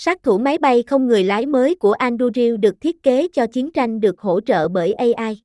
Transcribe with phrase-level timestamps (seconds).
[0.00, 3.70] Sát thủ máy bay không người lái mới của Anduril được thiết kế cho chiến
[3.72, 5.42] tranh được hỗ trợ bởi AI.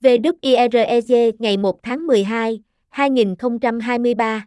[0.00, 4.46] VWIREG ngày 1 tháng 12, 2023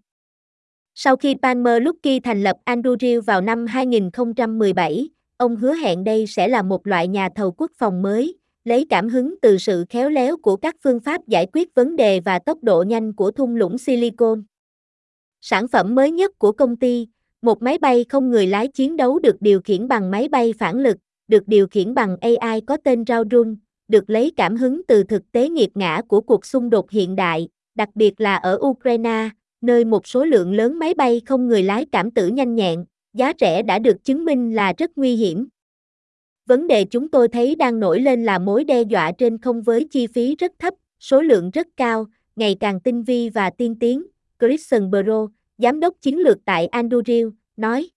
[0.96, 6.47] Sau khi Palmer Luckey thành lập Anduril vào năm 2017, ông hứa hẹn đây sẽ
[6.47, 10.38] là một loại nhà thầu quốc phòng mới, lấy cảm hứng từ sự khéo léo
[10.38, 13.77] của các phương pháp giải quyết vấn đề và tốc độ nhanh của thung lũng
[13.77, 14.43] Silicon.
[15.41, 17.07] Sản phẩm mới nhất của công ty,
[17.41, 20.79] một máy bay không người lái chiến đấu được điều khiển bằng máy bay phản
[20.79, 23.55] lực, được điều khiển bằng AI có tên Raudun,
[23.88, 27.48] được lấy cảm hứng từ thực tế nghiệt ngã của cuộc xung đột hiện đại,
[27.76, 29.29] đặc biệt là ở Ukraine,
[29.62, 33.34] nơi một số lượng lớn máy bay không người lái cảm tử nhanh nhẹn, giá
[33.40, 35.48] rẻ đã được chứng minh là rất nguy hiểm.
[36.45, 39.88] Vấn đề chúng tôi thấy đang nổi lên là mối đe dọa trên không với
[39.91, 44.04] chi phí rất thấp, số lượng rất cao, ngày càng tinh vi và tiên tiến,
[44.40, 45.27] Christian Bro,
[45.58, 47.27] giám đốc chiến lược tại Anduril,
[47.58, 47.90] nói.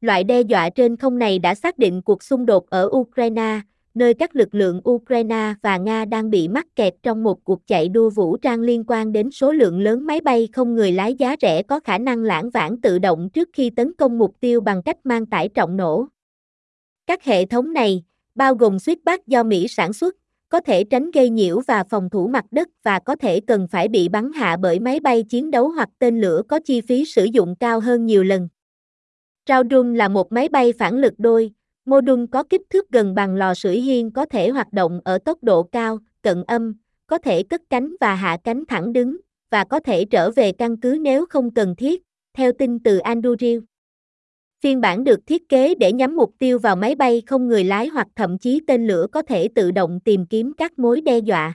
[0.00, 3.60] Loại đe dọa trên không này đã xác định cuộc xung đột ở Ukraine,
[3.94, 7.88] nơi các lực lượng Ukraine và Nga đang bị mắc kẹt trong một cuộc chạy
[7.88, 11.36] đua vũ trang liên quan đến số lượng lớn máy bay không người lái giá
[11.40, 14.82] rẻ có khả năng lãng vãng tự động trước khi tấn công mục tiêu bằng
[14.82, 16.06] cách mang tải trọng nổ.
[17.06, 20.16] Các hệ thống này, bao gồm Switchback do Mỹ sản xuất,
[20.50, 23.88] có thể tránh gây nhiễu và phòng thủ mặt đất và có thể cần phải
[23.88, 27.24] bị bắn hạ bởi máy bay chiến đấu hoặc tên lửa có chi phí sử
[27.24, 28.48] dụng cao hơn nhiều lần.
[29.46, 31.50] Traudun là một máy bay phản lực đôi,
[31.84, 35.18] mô đun có kích thước gần bằng lò sưởi hiên có thể hoạt động ở
[35.18, 36.74] tốc độ cao, cận âm,
[37.06, 39.16] có thể cất cánh và hạ cánh thẳng đứng,
[39.50, 42.02] và có thể trở về căn cứ nếu không cần thiết,
[42.34, 43.60] theo tin từ Andrew.
[44.62, 47.86] Phiên bản được thiết kế để nhắm mục tiêu vào máy bay không người lái
[47.86, 51.54] hoặc thậm chí tên lửa có thể tự động tìm kiếm các mối đe dọa.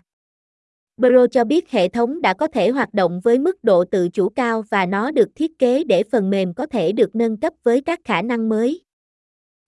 [0.98, 4.30] Pro cho biết hệ thống đã có thể hoạt động với mức độ tự chủ
[4.30, 7.81] cao và nó được thiết kế để phần mềm có thể được nâng cấp với
[7.81, 8.81] các khả năng mới.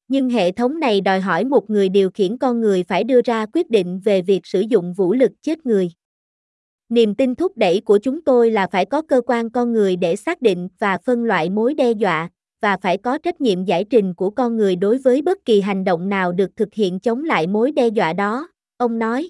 [0.08, 3.46] Nhưng hệ thống này đòi hỏi một người điều khiển con người phải đưa ra
[3.54, 5.92] quyết định về việc sử dụng vũ lực chết người.
[6.90, 10.16] Niềm tin thúc đẩy của chúng tôi là phải có cơ quan con người để
[10.16, 12.30] xác định và phân loại mối đe dọa,
[12.62, 15.84] và phải có trách nhiệm giải trình của con người đối với bất kỳ hành
[15.84, 18.48] động nào được thực hiện chống lại mối đe dọa đó,
[18.78, 19.30] ông nói.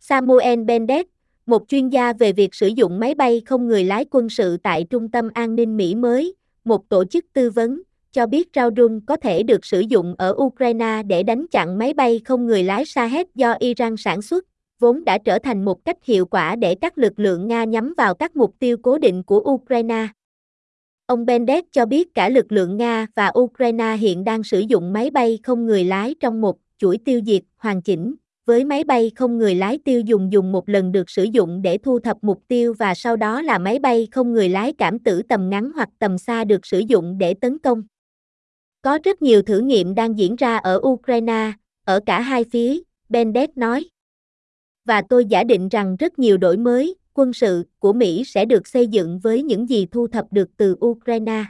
[0.00, 1.06] Samuel Bendet,
[1.46, 4.84] một chuyên gia về việc sử dụng máy bay không người lái quân sự tại
[4.90, 6.34] Trung tâm An ninh Mỹ mới,
[6.64, 7.82] một tổ chức tư vấn,
[8.12, 12.20] cho biết Raudun có thể được sử dụng ở Ukraine để đánh chặn máy bay
[12.24, 14.44] không người lái Shahed do Iran sản xuất,
[14.78, 18.14] vốn đã trở thành một cách hiệu quả để các lực lượng Nga nhắm vào
[18.14, 20.06] các mục tiêu cố định của Ukraine.
[21.12, 25.10] Ông Bendek cho biết cả lực lượng Nga và Ukraine hiện đang sử dụng máy
[25.10, 28.14] bay không người lái trong một chuỗi tiêu diệt hoàn chỉnh,
[28.46, 31.78] với máy bay không người lái tiêu dùng dùng một lần được sử dụng để
[31.78, 35.22] thu thập mục tiêu và sau đó là máy bay không người lái cảm tử
[35.28, 37.82] tầm ngắn hoặc tầm xa được sử dụng để tấn công.
[38.82, 41.52] Có rất nhiều thử nghiệm đang diễn ra ở Ukraine,
[41.84, 43.88] ở cả hai phía, Bendek nói.
[44.84, 48.66] Và tôi giả định rằng rất nhiều đổi mới, quân sự của Mỹ sẽ được
[48.66, 51.44] xây dựng với những gì thu thập được từ Ukraine.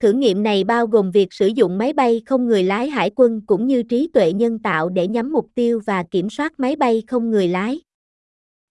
[0.00, 3.40] Thử nghiệm này bao gồm việc sử dụng máy bay không người lái hải quân
[3.46, 7.02] cũng như trí tuệ nhân tạo để nhắm mục tiêu và kiểm soát máy bay
[7.06, 7.80] không người lái.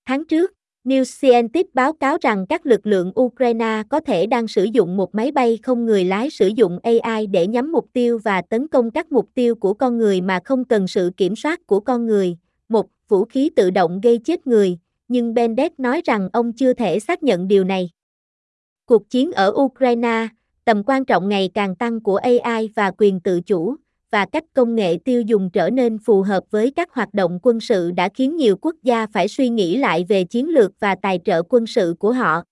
[0.06, 0.52] Tháng trước,
[0.86, 5.16] New Scientist báo cáo rằng các lực lượng Ukraine có thể đang sử dụng một
[5.16, 8.92] máy bay không người lái sử dụng AI để nhắm mục tiêu và tấn công
[8.92, 12.38] các mục tiêu của con người mà không cần sự kiểm soát của con người,
[12.70, 14.78] một vũ khí tự động gây chết người,
[15.14, 17.90] nhưng Bendet nói rằng ông chưa thể xác nhận điều này.
[18.86, 20.28] Cuộc chiến ở Ukraine,
[20.66, 23.76] tầm quan trọng ngày càng tăng của AI và quyền tự chủ,
[24.12, 27.60] và cách công nghệ tiêu dùng trở nên phù hợp với các hoạt động quân
[27.60, 31.20] sự đã khiến nhiều quốc gia phải suy nghĩ lại về chiến lược và tài
[31.26, 32.44] trợ quân sự của họ.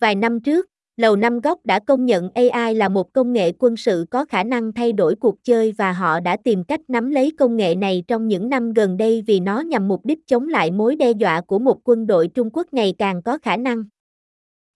[0.00, 0.66] Vài năm trước,
[0.96, 4.44] Lầu Năm Góc đã công nhận AI là một công nghệ quân sự có khả
[4.44, 8.02] năng thay đổi cuộc chơi và họ đã tìm cách nắm lấy công nghệ này
[8.08, 11.40] trong những năm gần đây vì nó nhằm mục đích chống lại mối đe dọa
[11.40, 13.84] của một quân đội Trung Quốc ngày càng có khả năng.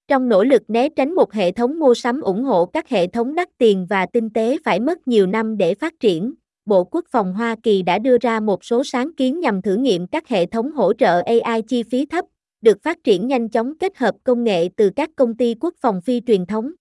[0.09, 3.35] Trong nỗ lực né tránh một hệ thống mua sắm ủng hộ các hệ thống
[3.35, 6.35] đắt tiền và tinh tế phải mất nhiều năm để phát triển,
[6.67, 10.07] Bộ Quốc phòng Hoa Kỳ đã đưa ra một số sáng kiến nhằm thử nghiệm
[10.07, 12.25] các hệ thống hỗ trợ AI chi phí thấp,
[12.61, 16.01] được phát triển nhanh chóng kết hợp công nghệ từ các công ty quốc phòng
[16.01, 16.73] phi truyền thống.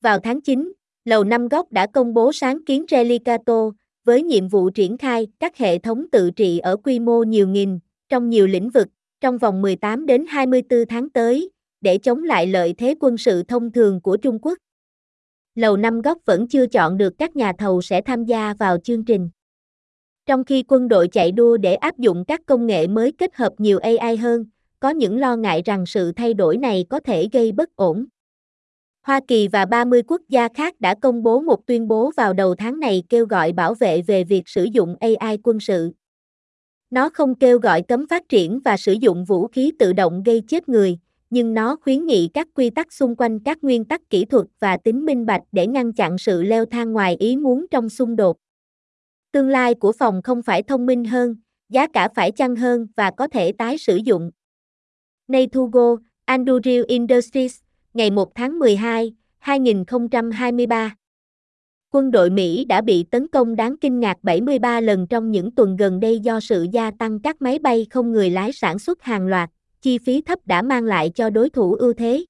[0.00, 0.72] Vào tháng 9,
[1.04, 3.70] Lầu Năm Góc đã công bố sáng kiến Relicato,
[4.04, 7.78] với nhiệm vụ triển khai các hệ thống tự trị ở quy mô nhiều nghìn,
[8.08, 8.88] trong nhiều lĩnh vực,
[9.20, 11.50] trong vòng 18 đến 24 tháng tới,
[11.80, 14.58] để chống lại lợi thế quân sự thông thường của Trung Quốc.
[15.54, 19.04] Lầu Năm Góc vẫn chưa chọn được các nhà thầu sẽ tham gia vào chương
[19.04, 19.30] trình.
[20.26, 23.52] Trong khi quân đội chạy đua để áp dụng các công nghệ mới kết hợp
[23.58, 24.44] nhiều AI hơn,
[24.80, 28.06] có những lo ngại rằng sự thay đổi này có thể gây bất ổn.
[29.02, 32.54] Hoa Kỳ và 30 quốc gia khác đã công bố một tuyên bố vào đầu
[32.54, 35.92] tháng này kêu gọi bảo vệ về việc sử dụng AI quân sự.
[36.90, 40.42] Nó không kêu gọi cấm phát triển và sử dụng vũ khí tự động gây
[40.48, 40.98] chết người,
[41.30, 44.76] nhưng nó khuyến nghị các quy tắc xung quanh các nguyên tắc kỹ thuật và
[44.76, 48.36] tính minh bạch để ngăn chặn sự leo thang ngoài ý muốn trong xung đột.
[49.32, 51.36] Tương lai của phòng không phải thông minh hơn,
[51.68, 54.30] giá cả phải chăng hơn và có thể tái sử dụng.
[55.28, 57.60] Neithugo, Anduril Industries,
[57.94, 60.94] ngày 1 tháng 12, 2023.
[61.90, 65.76] Quân đội Mỹ đã bị tấn công đáng kinh ngạc 73 lần trong những tuần
[65.76, 69.26] gần đây do sự gia tăng các máy bay không người lái sản xuất hàng
[69.26, 72.24] loạt, chi phí thấp đã mang lại cho đối thủ ưu thế.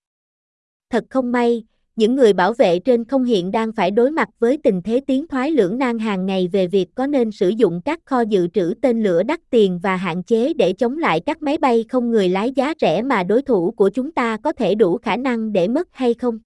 [0.90, 1.64] Thật không may,
[1.98, 5.26] những người bảo vệ trên không hiện đang phải đối mặt với tình thế tiến
[5.26, 8.74] thoái lưỡng nan hàng ngày về việc có nên sử dụng các kho dự trữ
[8.82, 12.28] tên lửa đắt tiền và hạn chế để chống lại các máy bay không người
[12.28, 15.68] lái giá rẻ mà đối thủ của chúng ta có thể đủ khả năng để
[15.68, 16.38] mất hay không.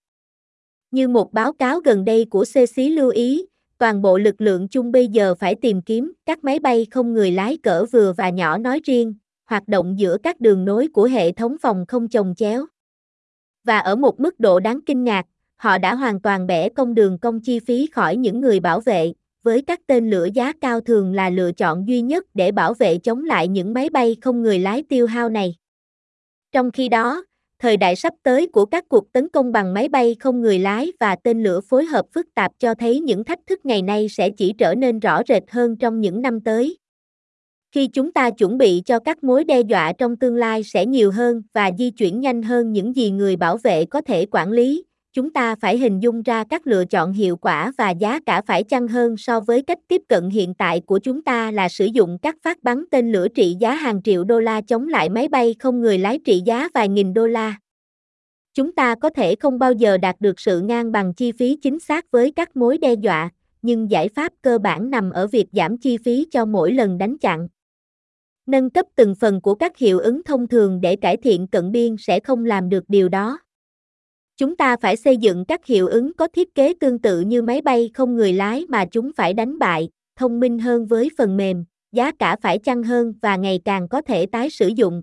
[0.90, 3.46] Như một báo cáo gần đây của CC lưu ý,
[3.78, 7.31] toàn bộ lực lượng chung bây giờ phải tìm kiếm các máy bay không người
[7.31, 9.14] lái cỡ vừa và nhỏ nói riêng,
[9.44, 12.66] hoạt động giữa các đường nối của hệ thống phòng không chồng chéo.
[13.64, 15.26] Và ở một mức độ đáng kinh ngạc,
[15.62, 19.12] họ đã hoàn toàn bẻ công đường công chi phí khỏi những người bảo vệ,
[19.43, 22.99] với các tên lửa giá cao thường là lựa chọn duy nhất để bảo vệ
[22.99, 25.55] chống lại những máy bay không người lái tiêu hao này.
[26.53, 27.25] Trong khi đó,
[27.59, 30.93] thời đại sắp tới của các cuộc tấn công bằng máy bay không người lái
[31.00, 34.31] và tên lửa phối hợp phức tạp cho thấy những thách thức ngày nay sẽ
[34.31, 36.76] chỉ trở nên rõ rệt hơn trong những năm tới.
[37.73, 41.11] Khi chúng ta chuẩn bị cho các mối đe dọa trong tương lai sẽ nhiều
[41.11, 44.85] hơn và di chuyển nhanh hơn những gì người bảo vệ có thể quản lý,
[45.12, 48.64] chúng ta phải hình dung ra các lựa chọn hiệu quả và giá cả phải
[48.64, 52.19] chăng hơn so với cách tiếp cận hiện tại của chúng ta là sử dụng
[52.23, 55.55] các phát bắn tên lửa trị giá hàng triệu đô la chống lại máy bay
[55.59, 57.56] không người lái trị giá vài nghìn đô la.
[58.55, 61.81] Chúng ta có thể không bao giờ đạt được sự ngang bằng chi phí chính
[61.81, 63.31] xác với các mối đe dọa,
[63.62, 67.19] nhưng giải pháp cơ bản nằm ở việc giảm chi phí cho mỗi lần đánh
[67.19, 67.49] chặn.
[68.47, 71.97] Nâng cấp từng phần của các hiệu ứng thông thường để cải thiện cận biên
[71.99, 73.38] sẽ không làm được điều đó.
[74.43, 77.61] Chúng ta phải xây dựng các hiệu ứng có thiết kế tương tự như máy
[77.61, 81.65] bay không người lái mà chúng phải đánh bại, thông minh hơn với phần mềm,
[81.93, 85.03] giá cả phải chăng hơn và ngày càng có thể tái sử dụng.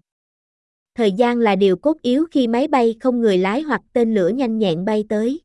[0.96, 4.30] Thời gian là điều cốt yếu khi máy bay không người lái hoặc tên lửa
[4.30, 5.42] nhanh nhẹn bay tới.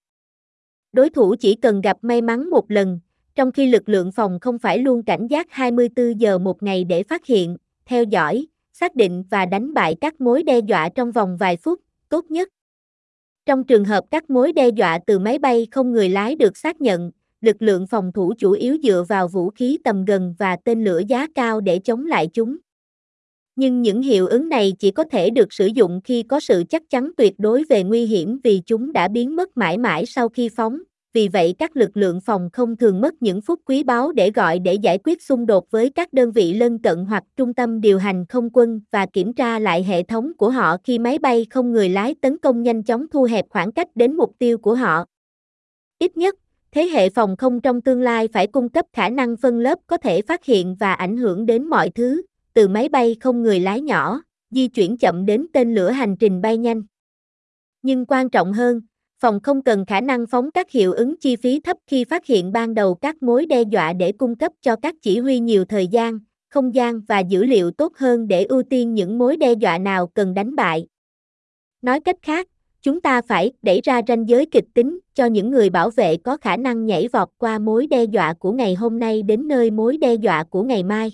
[0.93, 3.01] Đối thủ chỉ cần gặp may mắn một lần,
[3.35, 7.03] trong khi lực lượng phòng không phải luôn cảnh giác 24 giờ một ngày để
[7.03, 7.57] phát hiện,
[7.87, 11.81] theo dõi, xác định và đánh bại các mối đe dọa trong vòng vài phút,
[12.09, 12.49] tốt nhất.
[13.47, 16.81] Trong trường hợp các mối đe dọa từ máy bay không người lái được xác
[16.81, 17.11] nhận,
[17.41, 21.01] lực lượng phòng thủ chủ yếu dựa vào vũ khí tầm gần và tên lửa
[21.09, 22.57] giá cao để chống lại chúng.
[23.57, 26.83] Nhưng những hiệu ứng này chỉ có thể được sử dụng khi có sự chắc
[26.91, 30.49] chắn tuyệt đối về nguy hiểm vì chúng đã biến mất mãi mãi sau khi
[30.57, 30.79] phóng,
[31.15, 34.59] vì vậy các lực lượng phòng không thường mất những phút quý báu để gọi
[34.59, 37.99] để giải quyết xung đột với các đơn vị lân cận hoặc trung tâm điều
[37.99, 41.73] hành không quân và kiểm tra lại hệ thống của họ khi máy bay không
[41.73, 45.05] người lái tấn công nhanh chóng thu hẹp khoảng cách đến mục tiêu của họ.
[45.99, 46.35] Ít nhất,
[46.73, 49.97] thế hệ phòng không trong tương lai phải cung cấp khả năng phân lớp có
[49.97, 52.23] thể phát hiện và ảnh hưởng đến mọi thứ,
[52.55, 56.41] từ máy bay không người lái nhỏ, di chuyển chậm đến tên lửa hành trình
[56.41, 56.83] bay nhanh.
[57.83, 58.81] Nhưng quan trọng hơn,
[59.25, 62.53] phòng không cần khả năng phóng các hiệu ứng chi phí thấp khi phát hiện
[62.53, 65.87] ban đầu các mối đe dọa để cung cấp cho các chỉ huy nhiều thời
[65.87, 69.79] gian, không gian và dữ liệu tốt hơn để ưu tiên những mối đe dọa
[69.79, 70.87] nào cần đánh bại.
[71.83, 72.49] Nói cách khác,
[72.83, 76.37] chúng ta phải đẩy ra ranh giới kịch tính cho những người bảo vệ có
[76.37, 79.97] khả năng nhảy vọt qua mối đe dọa của ngày hôm nay đến nơi mối
[79.97, 81.13] đe dọa của ngày mai.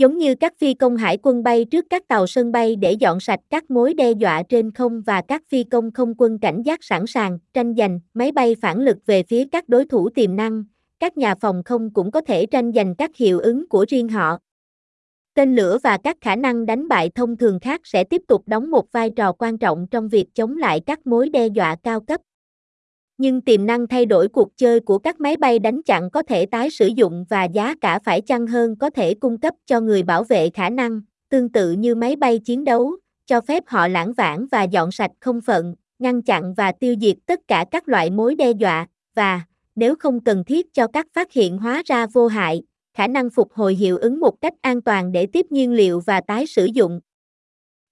[0.00, 3.20] Giống như các phi công hải quân bay trước các tàu sân bay để dọn
[3.20, 6.84] sạch các mối đe dọa trên không và các phi công không quân cảnh giác
[6.84, 10.64] sẵn sàng tranh giành máy bay phản lực về phía các đối thủ tiềm năng,
[11.00, 14.38] các nhà phòng không cũng có thể tranh giành các hiệu ứng của riêng họ.
[15.34, 18.70] Tên lửa và các khả năng đánh bại thông thường khác sẽ tiếp tục đóng
[18.70, 22.20] một vai trò quan trọng trong việc chống lại các mối đe dọa cao cấp
[23.20, 26.46] nhưng tiềm năng thay đổi cuộc chơi của các máy bay đánh chặn có thể
[26.46, 30.02] tái sử dụng và giá cả phải chăng hơn có thể cung cấp cho người
[30.02, 32.96] bảo vệ khả năng, tương tự như máy bay chiến đấu,
[33.26, 37.16] cho phép họ lãng vãng và dọn sạch không phận, ngăn chặn và tiêu diệt
[37.26, 39.40] tất cả các loại mối đe dọa, và,
[39.76, 42.62] nếu không cần thiết cho các phát hiện hóa ra vô hại,
[42.94, 46.20] khả năng phục hồi hiệu ứng một cách an toàn để tiếp nhiên liệu và
[46.20, 47.00] tái sử dụng.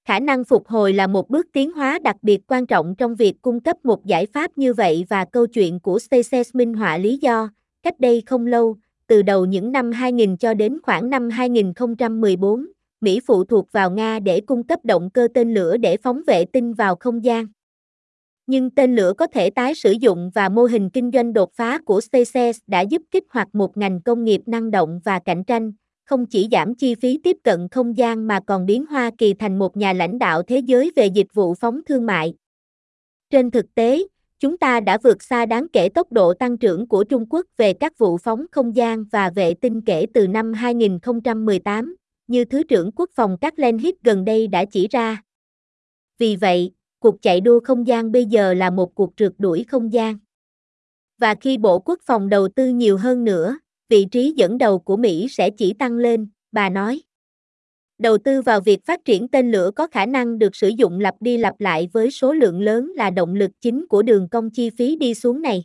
[0.08, 3.42] Khả năng phục hồi là một bước tiến hóa đặc biệt quan trọng trong việc
[3.42, 7.16] cung cấp một giải pháp như vậy và câu chuyện của SpaceX minh họa lý
[7.16, 7.50] do,
[7.82, 12.66] cách đây không lâu, từ đầu những năm 2000 cho đến khoảng năm 2014,
[13.00, 16.44] Mỹ phụ thuộc vào Nga để cung cấp động cơ tên lửa để phóng vệ
[16.44, 17.46] tinh vào không gian.
[18.46, 21.78] nhưng tên lửa có thể tái sử dụng và mô hình kinh doanh đột phá
[21.78, 25.72] của SpaceX đã giúp kích hoạt một ngành công nghiệp năng động và cạnh tranh,
[26.08, 29.58] không chỉ giảm chi phí tiếp cận không gian mà còn biến Hoa Kỳ thành
[29.58, 32.34] một nhà lãnh đạo thế giới về dịch vụ phóng thương mại.
[33.30, 34.02] Trên thực tế,
[34.38, 37.72] chúng ta đã vượt xa đáng kể tốc độ tăng trưởng của Trung Quốc về
[37.72, 41.96] các vụ phóng không gian và vệ tinh kể từ năm 2018,
[42.26, 45.22] như Thứ trưởng Quốc phòng các Len Hít gần đây đã chỉ ra.
[46.18, 49.92] Vì vậy, cuộc chạy đua không gian bây giờ là một cuộc trượt đuổi không
[49.92, 50.18] gian.
[51.18, 53.58] Và khi Bộ Quốc phòng đầu tư nhiều hơn nữa,
[53.88, 57.02] vị trí dẫn đầu của Mỹ sẽ chỉ tăng lên, bà nói.
[57.98, 61.14] Đầu tư vào việc phát triển tên lửa có khả năng được sử dụng lặp
[61.20, 64.70] đi lặp lại với số lượng lớn là động lực chính của đường cong chi
[64.70, 65.64] phí đi xuống này.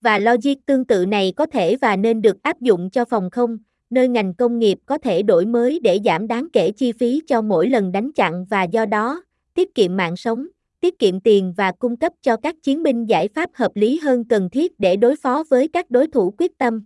[0.00, 3.58] Và logic tương tự này có thể và nên được áp dụng cho phòng không,
[3.90, 7.42] nơi ngành công nghiệp có thể đổi mới để giảm đáng kể chi phí cho
[7.42, 9.22] mỗi lần đánh chặn và do đó,
[9.54, 10.46] tiết kiệm mạng sống,
[10.80, 14.24] tiết kiệm tiền và cung cấp cho các chiến binh giải pháp hợp lý hơn
[14.24, 16.84] cần thiết để đối phó với các đối thủ quyết tâm.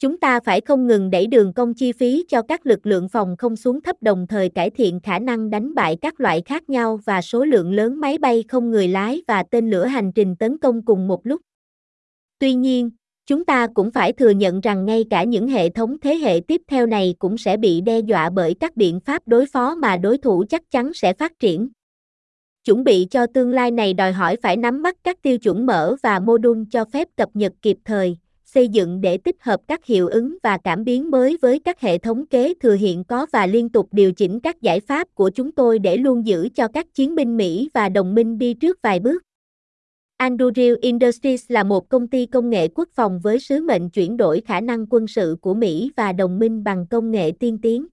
[0.00, 3.36] Chúng ta phải không ngừng đẩy đường công chi phí cho các lực lượng phòng
[3.36, 7.00] không xuống thấp đồng thời cải thiện khả năng đánh bại các loại khác nhau
[7.04, 10.58] và số lượng lớn máy bay không người lái và tên lửa hành trình tấn
[10.58, 11.40] công cùng một lúc.
[12.38, 12.90] Tuy nhiên,
[13.26, 16.62] chúng ta cũng phải thừa nhận rằng ngay cả những hệ thống thế hệ tiếp
[16.68, 20.18] theo này cũng sẽ bị đe dọa bởi các biện pháp đối phó mà đối
[20.18, 21.68] thủ chắc chắn sẽ phát triển.
[22.64, 25.96] Chuẩn bị cho tương lai này đòi hỏi phải nắm bắt các tiêu chuẩn mở
[26.02, 28.16] và mô đun cho phép cập nhật kịp thời,
[28.54, 31.98] xây dựng để tích hợp các hiệu ứng và cảm biến mới với các hệ
[31.98, 35.52] thống kế thừa hiện có và liên tục điều chỉnh các giải pháp của chúng
[35.52, 39.00] tôi để luôn giữ cho các chiến binh Mỹ và đồng minh đi trước vài
[39.00, 39.22] bước.
[40.16, 44.40] Anduril Industries là một công ty công nghệ quốc phòng với sứ mệnh chuyển đổi
[44.40, 47.86] khả năng quân sự của Mỹ và đồng minh bằng công nghệ tiên tiến.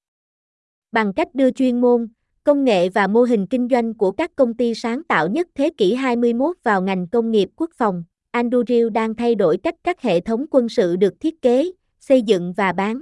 [0.92, 2.08] Bằng cách đưa chuyên môn,
[2.44, 5.70] công nghệ và mô hình kinh doanh của các công ty sáng tạo nhất thế
[5.78, 8.04] kỷ 21 vào ngành công nghiệp quốc phòng,
[8.38, 12.53] Anduril đang thay đổi cách các hệ thống quân sự được thiết kế, xây dựng
[12.53, 13.01] và bán.